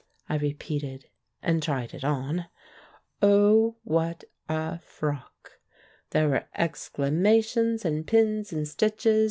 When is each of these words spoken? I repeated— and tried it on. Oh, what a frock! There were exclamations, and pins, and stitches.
I 0.27 0.35
repeated— 0.39 1.05
and 1.43 1.61
tried 1.61 1.93
it 1.93 2.03
on. 2.03 2.47
Oh, 3.21 3.75
what 3.83 4.23
a 4.49 4.79
frock! 4.79 5.59
There 6.09 6.27
were 6.27 6.45
exclamations, 6.55 7.85
and 7.85 8.07
pins, 8.07 8.51
and 8.51 8.67
stitches. 8.67 9.19